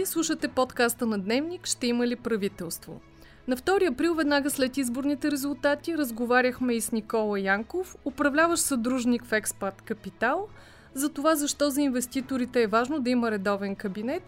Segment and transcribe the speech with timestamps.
[0.00, 3.00] вие слушате подкаста на Дневник «Ще има ли правителство?».
[3.48, 9.32] На 2 април, веднага след изборните резултати, разговаряхме и с Никола Янков, управляващ съдружник в
[9.32, 10.48] Експат Капитал,
[10.94, 14.22] за това защо за инвеститорите е важно да има редовен кабинет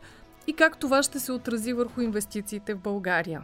[0.47, 3.43] и как това ще се отрази върху инвестициите в България.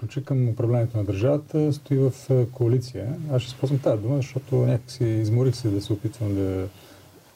[0.00, 3.16] Ключа към управлението на държавата стои в е, коалиция.
[3.32, 6.68] Аз ще използвам тази дума, защото някакси изморих се да се опитвам да,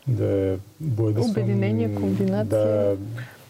[0.09, 1.31] да боядисвам.
[1.31, 2.47] Обединение, комбинация.
[2.47, 2.97] Да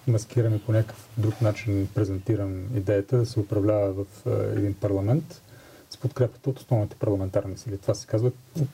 [0.06, 5.42] маскираме по някакъв друг начин, презентирам идеята да се управлява в е, един парламент
[5.90, 7.78] с подкрепата от основните парламентарни сили.
[7.78, 8.30] Това се казва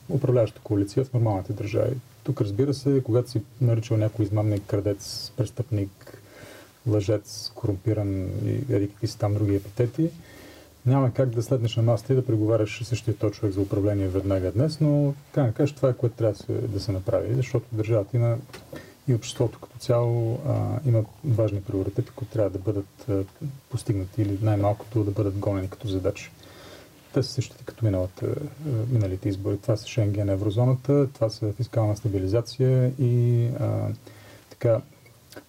[0.09, 1.95] управляваща коалиция в нормалните държави.
[2.23, 6.21] Тук разбира се, когато си наричал някой измамник, крадец, престъпник,
[6.87, 10.09] лъжец, корумпиран и еди какви си там други епитети,
[10.85, 14.51] няма как да следнеш на масата и да преговаряш същия този човек за управление веднага
[14.51, 16.35] днес, но така да кажеш, това е което трябва
[16.67, 18.37] да се направи, защото държавата има
[19.09, 23.23] и обществото като цяло а, има важни приоритети, които трябва да бъдат а,
[23.69, 26.31] постигнати или най-малкото да бъдат гонени като задачи.
[27.13, 28.35] Те са същите като миналата,
[28.89, 29.57] миналите избори.
[29.57, 33.87] Това са Шенген, еврозоната, това са фискална стабилизация и а,
[34.49, 34.81] така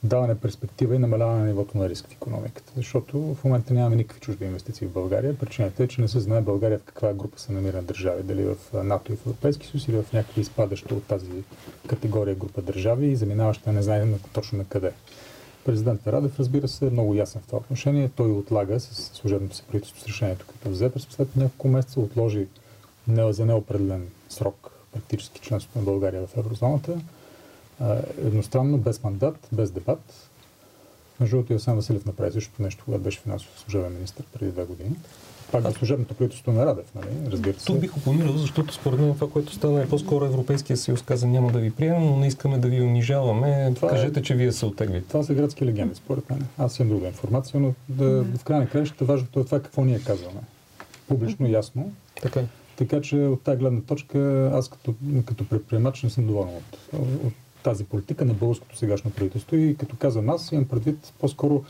[0.02, 2.72] даване перспектива и намаляване на нивото на риск в економиката.
[2.76, 5.38] Защото в момента нямаме никакви чужди инвестиции в България.
[5.38, 8.22] Причината е, че не се знае България в каква група се намира държави.
[8.22, 11.30] Дали в НАТО и в Европейски съюз или в някакви изпадащи от тази
[11.86, 14.92] категория група държави и заминаваща не знаем точно на къде.
[15.64, 18.10] Президент Радев, разбира се, е много ясен в това отношение.
[18.16, 22.46] Той отлага с служебното си правителство с решението, което взе през последните няколко месеца, отложи
[23.08, 27.00] не, за неопределен срок практически членството на България в еврозоната
[28.24, 30.30] едностранно, без мандат, без дебат.
[31.20, 34.96] Между другото, Ясен Василев направи същото нещо, когато беше финансов служебен министр преди две години.
[35.52, 37.30] Пак за служебното правителство на Радев, нали?
[37.30, 37.66] Разбира се.
[37.66, 41.52] Тук бих опонирал, защото според мен това, което стана е по-скоро Европейския съюз каза няма
[41.52, 43.72] да ви приемем, но не искаме да ви унижаваме.
[43.76, 44.22] Това е- Кажете, е...
[44.22, 45.08] че вие се оттеглите.
[45.08, 46.46] Това са градски легенди, според мен.
[46.58, 50.40] Аз имам друга информация, но да, в крайна краища важното е това какво ние казваме.
[51.08, 51.92] Публично, ясно.
[52.22, 52.40] Така.
[52.76, 54.94] Така че от тази гледна точка аз като,
[55.26, 59.56] като предприемач не съм доволен от, от тази политика на българското сегашно правителство.
[59.56, 61.64] И като казвам аз, имам предвид по-скоро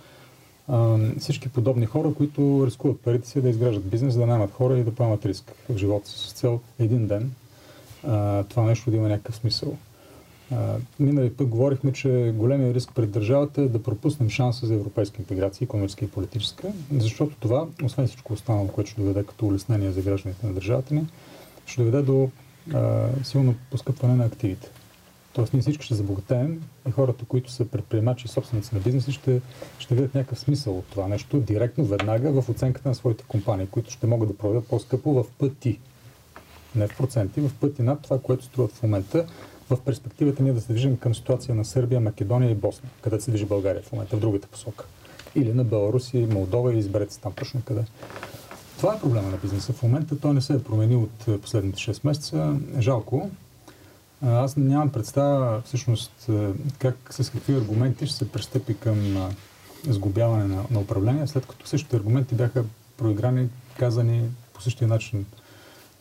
[0.69, 4.84] а, всички подобни хора, които рискуват парите си да изграждат бизнес, да наймат хора и
[4.84, 7.33] да поемат риск в живота си с цел един ден
[8.06, 9.77] а, това нещо да има някакъв смисъл.
[11.01, 15.65] Минали път говорихме, че големия риск пред държавата е да пропуснем шанса за европейска интеграция,
[15.65, 20.47] економическа и политическа, защото това, освен всичко останало, което ще доведе като улеснение за гражданите
[20.47, 21.07] на държавата ни,
[21.67, 22.31] ще доведе до
[22.75, 24.71] а, силно поскъпване на активите.
[25.33, 29.41] Тоест ние всички ще забогатеем и хората, които са предприемачи и собственици на бизнеси, ще,
[29.79, 33.91] ще видят някакъв смисъл от това нещо директно, веднага в оценката на своите компании, които
[33.91, 35.79] ще могат да продадат по-скъпо в пъти.
[36.75, 39.27] Не в проценти, в пъти над това, което струват в момента.
[39.71, 43.31] В перспективата ние да се движим към ситуация на Сърбия, Македония и Босна, където се
[43.31, 44.85] движи България в момента, в другата посока.
[45.35, 47.85] Или на Беларус и Молдова и изберете там точно къде.
[48.77, 49.73] Това е проблема на бизнеса.
[49.73, 52.57] В момента той не се е променил от последните 6 месеца.
[52.79, 53.31] Жалко,
[54.23, 56.31] аз нямам представа всъщност
[56.79, 59.31] как, с какви аргументи ще се пристъпи към
[59.89, 62.65] сгубяване на, на управление, след като същите аргументи бяха
[62.97, 63.49] проиграни,
[63.79, 64.23] казани
[64.53, 65.27] по същия начин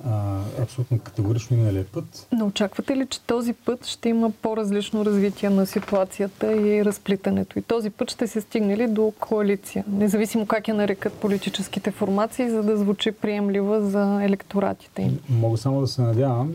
[0.06, 2.28] а, абсолютно категорично миналия път.
[2.32, 7.60] Но очаквате ли, че този път ще има по-различно развитие на ситуацията и разплитането?
[7.60, 9.84] И този път ще се стигне ли до коалиция?
[9.88, 15.20] Независимо как я нарекат политическите формации, за да звучи приемлива за електоратите им.
[15.30, 16.54] Мога само да се надявам,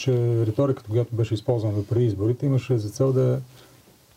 [0.00, 3.40] че риториката, която беше използвана преди изборите, имаше за цел да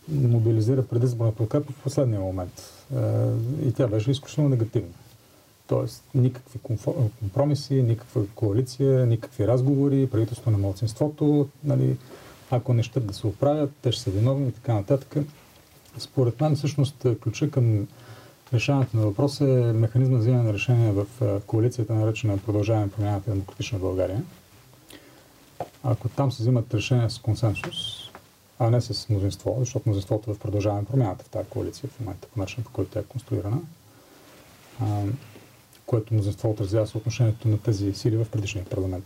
[0.08, 2.84] мобилизира предизборна подкрепа в последния момент.
[2.92, 4.92] Е, и тя беше изключително негативна.
[5.66, 6.58] Тоест, никакви
[7.20, 11.96] компромиси, никаква коалиция, никакви разговори, правителство на младсинството, нали,
[12.50, 15.16] ако не ще да се оправят, те ще са виновни и така нататък.
[15.98, 17.86] Според мен, всъщност, ключа към
[18.54, 23.30] решаването на въпроса е механизма за взимане на решение в е, коалицията, наречена Продължаване промяната
[23.30, 24.22] на демократична България
[25.82, 28.04] ако там се взимат решения с консенсус,
[28.58, 32.28] а не с мнозинство, защото мнозинството е в продължаване промяната в тази коалиция в момента,
[32.28, 33.60] по начин по който тя е конструирана,
[34.80, 35.02] а,
[35.86, 39.04] което мнозинство отразява съотношението на тези сили в предишния парламент,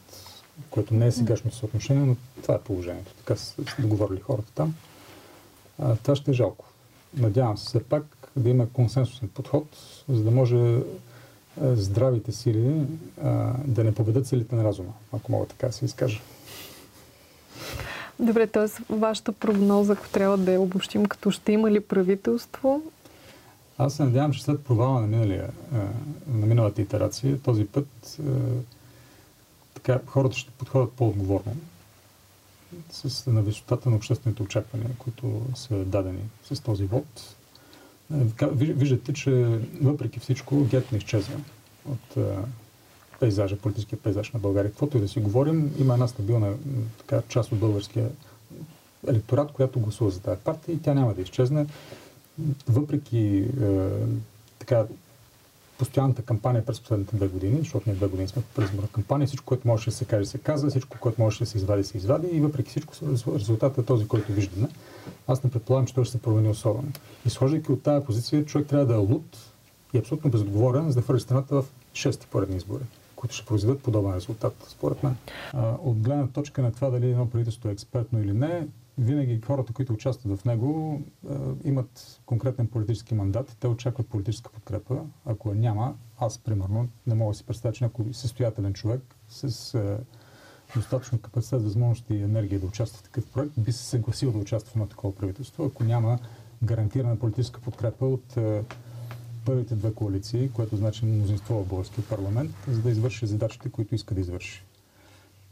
[0.70, 3.12] което не е сегашното съотношение, но това е положението.
[3.18, 4.74] Така са договорили хората там.
[5.78, 6.64] А, това ще е жалко.
[7.16, 8.04] Надявам се все пак
[8.36, 9.66] да има консенсусен подход,
[10.08, 10.80] за да може
[11.60, 12.86] здравите сили
[13.22, 16.20] а, да не победат силите на разума, ако мога така да се изкажа.
[18.20, 18.94] Добре, т.е.
[18.94, 22.82] вашата прогноза, ако трябва да я обобщим, като ще има ли правителство?
[23.78, 25.50] Аз се надявам, че след провала на, миналия,
[26.26, 28.18] на миналата итерация, този път
[29.74, 31.56] така, хората ще подходят по-отговорно
[32.90, 37.36] с, на висотата на обществените очаквания, които са дадени с този вод.
[38.52, 41.36] Виждате, че въпреки всичко гет не изчезва
[41.88, 42.16] от
[43.20, 44.70] пейзажа, политическия пейзаж на България.
[44.70, 46.54] Каквото и да си говорим, има една стабилна
[46.98, 48.08] така, част от българския
[49.06, 51.66] електорат, която гласува за тази партия и тя няма да изчезне.
[52.68, 53.88] Въпреки е,
[54.58, 54.84] така,
[55.78, 59.46] постоянната кампания през последните две години, защото ние две години сме в предизборна кампания, всичко,
[59.46, 62.26] което може да се каже, се каза, всичко, което може да се извади, се извади
[62.26, 62.94] и въпреки всичко
[63.34, 64.68] резултатът е този, който виждаме.
[65.28, 66.88] Аз не предполагам, че той ще се промени особено.
[67.26, 69.36] Изхождайки от тази позиция, човек трябва да е луд
[69.94, 71.64] и абсолютно безотговорен, за да хвърли страната в
[71.94, 72.84] шести поредни избори
[73.18, 75.16] които ще произведат подобен резултат, според мен.
[75.82, 78.68] от гледна точка на това дали едно правителство е експертно или не,
[78.98, 81.02] винаги хората, които участват в него,
[81.64, 85.00] имат конкретен политически мандат и те очакват политическа подкрепа.
[85.24, 89.76] Ако я няма, аз, примерно, не мога да си представя, че някой състоятелен човек с
[90.76, 94.70] достатъчно капацитет, възможности и енергия да участва в такъв проект, би се съгласил да участва
[94.70, 96.18] в едно такова правителство, ако няма
[96.62, 98.38] гарантирана политическа подкрепа от
[99.48, 104.14] първите две коалиции, което значи мнозинство в българския парламент, за да извърши задачите, които иска
[104.14, 104.64] да извърши.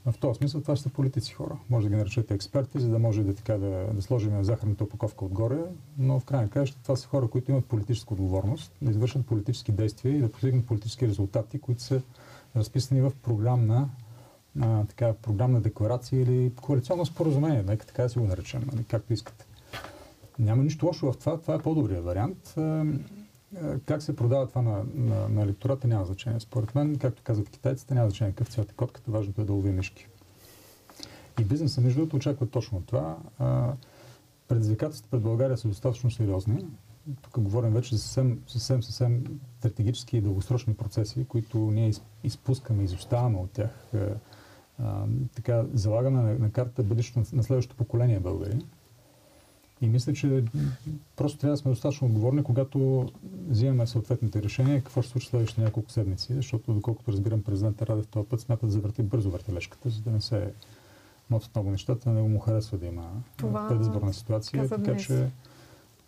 [0.07, 1.59] В този смисъл това са политици хора.
[1.71, 5.25] Може да ги наречете експерти, за да може да, така, да, да сложим захарната опаковка
[5.25, 5.59] отгоре,
[5.99, 10.17] но в крайна краща това са хора, които имат политическа отговорност, да извършат политически действия
[10.17, 12.01] и да постигнат политически резултати, които са
[12.57, 13.89] разписани в програмна,
[14.61, 19.13] а, така, програмна декларация или коалиционно споразумение, нека така да си го наречем, нали, както
[19.13, 19.47] искате.
[20.39, 22.55] Няма нищо лошо в това, това е по-добрият вариант.
[23.87, 26.41] Как се продава това на, на, на електората няма значение.
[26.41, 29.71] Според мен, както казват китайците, няма значение какъв цвят е котката, важното е да лови
[29.71, 30.09] мишки.
[31.41, 33.17] И бизнесът, между другото, очаква точно това.
[34.49, 36.65] предизвикателствата пред България са достатъчно сериозни.
[37.23, 39.25] Тук говорим вече за съвсем, съвсем, съвсем
[39.59, 41.93] стратегически и дългосрочни процеси, които ние
[42.25, 43.93] изпускаме, изоставаме от тях.
[44.79, 45.05] А,
[45.35, 48.59] така, залагаме на, на карта бъдещето на, на следващото поколение българи.
[49.81, 50.45] И мисля, че
[51.17, 53.09] просто трябва да сме достатъчно отговорни, когато
[53.49, 58.29] взимаме съответните решения, какво ще случи следващите няколко седмици, защото доколкото разбирам президента Радев този
[58.29, 60.53] път смята да завърти бързо въртележката, за да не се
[61.31, 65.31] мотат много нещата, него му харесва да има Това предизборна ситуация, така че,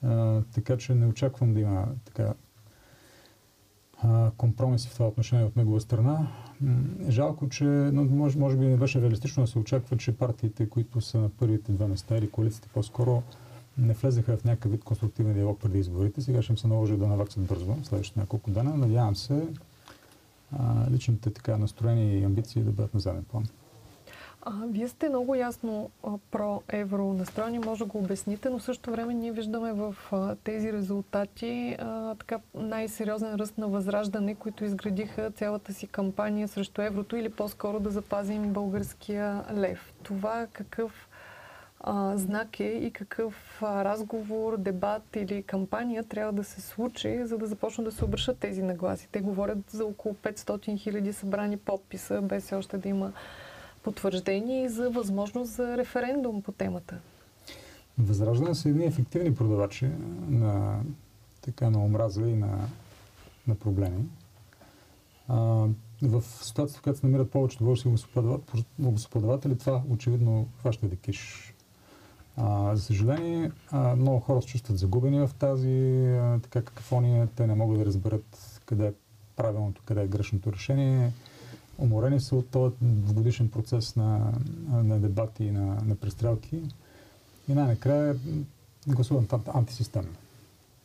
[0.02, 2.34] а, така че не очаквам да има така
[4.36, 6.28] компромиси в това отношение от негова страна.
[7.08, 11.00] Жалко, че но може, може би не беше реалистично да се очаква, че партиите, които
[11.00, 13.22] са на първите две места или коалициите по-скоро,
[13.78, 16.20] не влезеха в някакъв вид конструктивен диалог преди изборите.
[16.20, 18.76] Сега ще им се наложи да наваксат бързо, следващите няколко дена.
[18.76, 19.48] Надявам се
[20.58, 23.44] а, личните така настроения и амбиции да бъдат на заден план.
[24.42, 25.90] А, вие сте много ясно
[26.30, 30.72] про-евро настроени, може да го обясните, но в същото време ние виждаме в а, тези
[30.72, 37.28] резултати а, така най-сериозен ръст на възраждане, които изградиха цялата си кампания срещу еврото или
[37.28, 39.92] по-скоро да запазим българския лев.
[40.02, 41.07] Това какъв
[41.80, 47.46] а, знак е и какъв разговор, дебат или кампания трябва да се случи, за да
[47.46, 49.08] започнат да се обръщат тези нагласи.
[49.12, 53.12] Те говорят за около 500 хиляди събрани подписа, без още да има
[53.82, 56.98] потвърждение и за възможност за референдум по темата.
[57.98, 59.90] Възраждане са едни ефективни продавачи
[60.28, 60.80] на,
[61.40, 62.58] така, на омраза и на,
[63.46, 64.04] на проблеми.
[65.28, 65.66] А,
[66.02, 67.88] в ситуацията, в която се намират повечето български
[68.78, 71.54] гласоподаватели, това очевидно хваща да киш
[72.40, 77.28] а, за съжаление, а, много хора се чувстват загубени в тази а, така какафония.
[77.36, 78.92] Те не могат да разберат къде е
[79.36, 81.12] правилното, къде е грешното решение.
[81.78, 82.74] Уморени са от този
[83.12, 84.32] годишен процес на,
[84.68, 86.62] на дебати и на, на престрелки.
[87.48, 88.16] И най-накрая
[88.86, 90.14] гласуват антисистемно.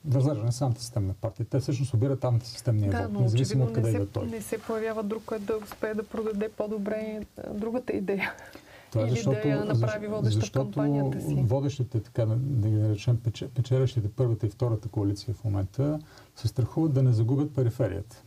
[0.06, 1.46] Възраждане са антисистемна партия.
[1.50, 4.28] Те всъщност обират антисистемния да, вод, независимо от къде идва той.
[4.28, 8.34] Не се появява друг, който да успее да продаде по-добре другата идея.
[8.94, 11.36] Това е Или защото, да я направи водеща защото кампанията си.
[11.36, 13.20] водещите, така да ги наречем,
[13.56, 16.00] печелящите първата и втората коалиция в момента,
[16.36, 18.24] се страхуват да не загубят периферията.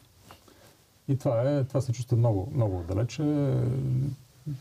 [1.08, 3.54] И това, е, това се чувства много, много далече.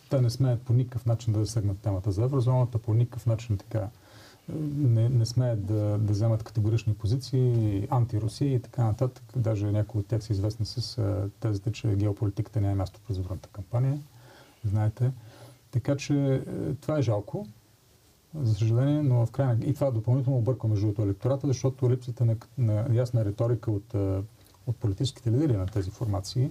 [0.09, 3.87] Те не смеят по никакъв начин да засегнат темата за еврозоната, по никакъв начин така
[4.77, 9.23] не, не смеят да, да вземат категорични позиции, антирусия и така нататък.
[9.35, 11.01] Даже някои от тях са известни с
[11.39, 13.99] тезата, че геополитиката не е място в предизборната кампания.
[14.63, 15.11] Знаете.
[15.75, 17.47] Така че е, това е жалко,
[18.35, 19.65] за съжаление, но в крайна...
[19.65, 24.21] И това допълнително обърква между електората, защото липсата на, на ясна риторика от, е,
[24.67, 26.49] от политическите лидери на тези формации,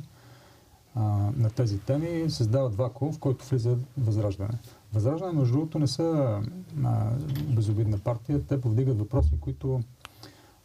[1.37, 4.59] на тези теми, създават вакуум, в който влиза възраждане.
[4.93, 6.41] Възраждане, между другото, не са
[6.85, 7.11] а,
[7.49, 8.43] безобидна партия.
[8.43, 9.81] Те повдигат въпроси, които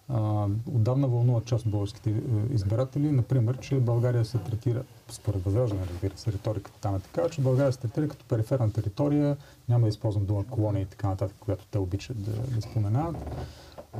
[0.09, 3.11] а, отдавна вълнуват част от българските е, избиратели.
[3.11, 7.73] Например, че България се третира, според възраждане, разбира се, риториката там е така, че България
[7.73, 9.37] се третира като периферна територия,
[9.69, 13.17] няма да използвам дума колония и така нататък, която те обичат да, да споменават.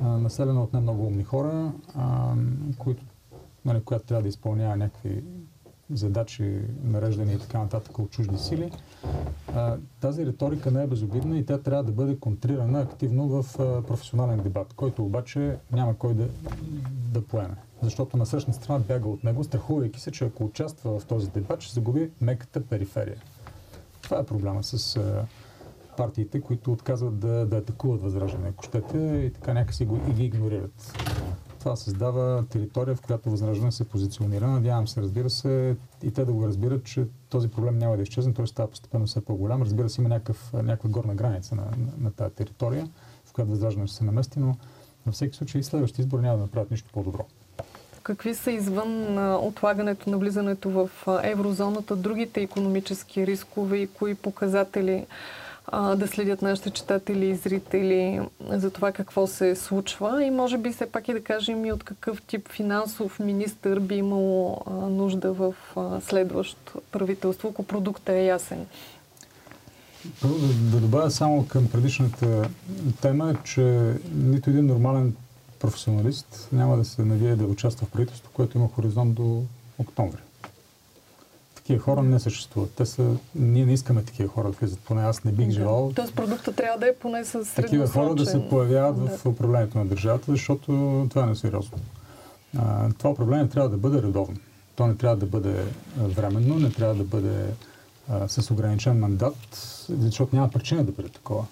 [0.02, 2.34] населена от не много умни хора, а,
[2.78, 3.04] които,
[3.66, 5.24] нали, която трябва да изпълнява някакви
[5.94, 8.72] задачи, нареждания и така нататък от чужди сили.
[9.56, 13.82] А, тази риторика не е безобидна и тя трябва да бъде контрирана активно в а,
[13.82, 16.28] професионален дебат, който обаче няма кой да,
[17.14, 17.56] да поеме.
[17.82, 21.62] Защото на срещна страна бяга от него, страхувайки се, че ако участва в този дебат,
[21.62, 23.18] ще загуби меката периферия.
[24.02, 25.26] Това е проблема с а,
[25.98, 30.24] партиите, които отказват да, да атакуват възраждане, ако щете, и така някакси го, и ги
[30.26, 30.94] игнорират.
[31.60, 34.48] Това създава територия, в която възраждане се позиционира.
[34.48, 38.34] Надявам се, разбира се, и те да го разбират, че този проблем няма да изчезне,
[38.34, 39.62] той става постепенно все по-голям.
[39.62, 42.90] Разбира се, има някакъв, някаква горна граница на, на, на тази територия,
[43.26, 44.56] в която възраждане ще се намести, но
[45.06, 47.26] във всеки случай следващия избор няма да направят нищо по-добро.
[48.10, 50.90] Какви са извън отлагането на влизането в
[51.24, 55.06] еврозоната другите економически рискове и кои показатели
[55.72, 60.86] да следят нашите читатели и зрители за това какво се случва и може би все
[60.86, 65.54] пак и да кажем и от какъв тип финансов министр би имало нужда в
[66.02, 68.66] следващото правителство, ако продуктът е ясен.
[70.72, 72.50] Да добавя само към предишната
[73.02, 75.16] тема, че нито един нормален
[75.60, 79.44] професионалист няма да се навие да участва в правителство, което има хоризонт до
[79.78, 80.22] октомври
[81.70, 82.72] такива хора не съществуват.
[82.72, 85.52] Те са, ние не искаме такива хора да влизат, поне аз не бих да.
[85.52, 85.92] желал.
[85.96, 89.18] Тоест продукта трябва да е поне с Такива хора да се появяват да.
[89.18, 90.72] в управлението на държавата, защото
[91.10, 91.78] това е несериозно.
[92.58, 94.38] А, това управление трябва да бъде редовно.
[94.76, 95.66] То не трябва да бъде
[95.98, 97.46] временно, не трябва да бъде
[98.10, 99.38] а, с ограничен мандат,
[99.90, 101.46] защото няма причина да бъде такова.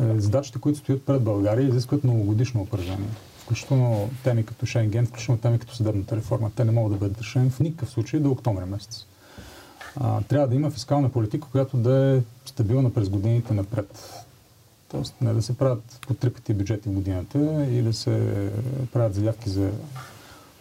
[0.00, 3.08] Е, задачите, които стоят пред България, изискват многогодишно упражнение.
[3.42, 7.50] Включително теми като Шенген, включително теми като съдебната реформа, те не могат да бъдат решени
[7.50, 9.06] в никакъв случай до октомври месец
[9.96, 14.24] а, трябва да има фискална политика, която да е стабилна през годините напред.
[14.88, 18.50] Тоест не да се правят по три пъти бюджети в годината и да се
[18.92, 19.70] правят заявки за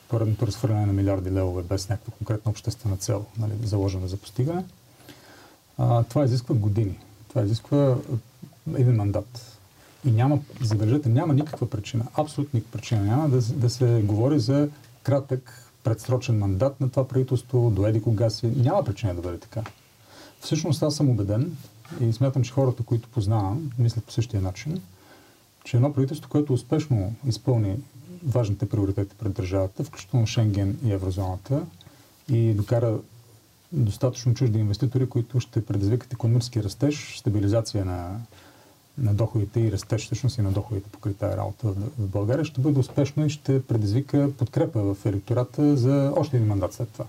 [0.10, 4.66] поредното разхвърляне на милиарди левове без някаква конкретна обществена цел, нали, заложена за постигане.
[5.78, 7.00] А, това изисква години.
[7.30, 7.98] Това изисква
[8.76, 9.58] един мандат.
[10.06, 14.70] И няма, забележете, няма никаква причина, абсолютно никаква причина няма да, да се говори за
[15.04, 18.48] кратък предсрочен мандат на това правителство, до еди кога си.
[18.48, 19.64] Няма причина да бъде така.
[20.42, 21.58] Всъщност аз съм убеден
[22.02, 24.82] и смятам, че хората, които познавам, мислят по същия начин,
[25.64, 27.78] че едно правителство, което успешно изпълни
[28.26, 31.66] важните приоритети пред държавата, включително Шенген и еврозоната,
[32.30, 32.98] и докара
[33.72, 38.20] достатъчно чужди инвеститори, които ще предизвикат економически растеж, стабилизация на
[38.98, 42.80] на доходите и растеж всъщност и на доходите по тази работа в, България, ще бъде
[42.80, 47.06] успешно и ще предизвика подкрепа в електората за още един мандат след това.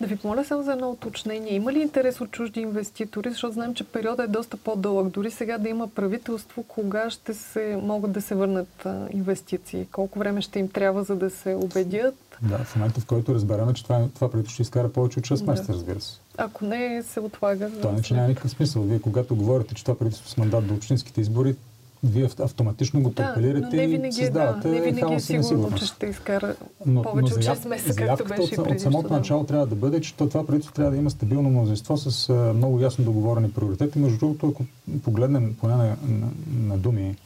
[0.00, 1.54] Да ви помоля само за едно уточнение.
[1.54, 3.30] Има ли интерес от чужди инвеститори?
[3.30, 5.08] Защото знаем, че периодът е доста по-дълъг.
[5.08, 9.86] Дори сега да има правителство, кога ще се могат да се върнат инвестиции?
[9.92, 12.14] Колко време ще им трябва, за да се убедят?
[12.42, 15.46] Да, в момента, в който разберем, че това, това правителство ще изкара повече от 6
[15.46, 15.78] месеца, да.
[15.78, 16.18] разбира се.
[16.40, 17.70] Ако не, се отлага.
[17.70, 18.82] Това не, че няма никакъв смисъл.
[18.82, 21.56] Вие, когато говорите, че това правителство с мандат до общинските избори,
[22.04, 26.54] вие автоматично го пропелирате да, и създавате да, не винаги е сигурно, че ще изкара
[26.86, 29.14] но, повече но от 6 месеца, както беше от, от самото да.
[29.14, 32.80] начало трябва да бъде, че това правителство трябва да има стабилно мнозинство с а, много
[32.80, 33.98] ясно договорени приоритети.
[33.98, 34.64] Между другото, ако
[35.02, 36.28] погледнем поне на, на,
[36.60, 37.16] на думи,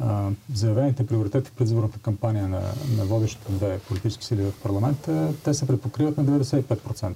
[0.00, 2.60] а, заявените приоритети в предизборната кампания на,
[2.96, 7.12] на водещите две политически сили в парламента, те се препокриват на 95%.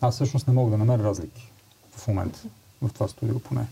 [0.00, 1.52] Аз всъщност не мога да намеря разлики
[1.96, 2.38] в момента,
[2.82, 3.66] в това студио поне.